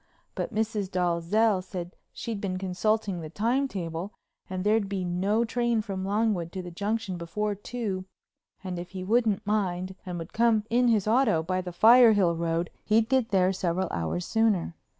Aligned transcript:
But 0.33 0.51
Mrs. 0.51 0.89
Dalzell 0.89 1.61
said 1.61 1.95
she'd 2.11 2.41
been 2.41 2.57
consulting 2.57 3.19
the 3.21 3.29
time 3.29 3.67
tables 3.67 4.09
and 4.49 4.63
there'd 4.63 4.89
be 4.89 5.05
no 5.05 5.45
train 5.45 5.83
from 5.83 6.03
Longwood 6.03 6.51
to 6.53 6.63
the 6.63 6.71
Junction 6.71 7.17
before 7.19 7.53
two 7.53 8.05
and 8.63 8.79
if 8.79 8.89
he 8.93 9.03
wouldn't 9.03 9.45
mind 9.45 9.93
and 10.03 10.17
would 10.17 10.33
come 10.33 10.63
in 10.71 10.87
his 10.87 11.07
auto 11.07 11.43
by 11.43 11.61
the 11.61 11.71
Firehill 11.71 12.35
Road 12.35 12.71
he'd 12.83 13.09
get 13.09 13.29
there 13.29 13.53
several 13.53 13.89
hours 13.91 14.25
sooner. 14.25 14.75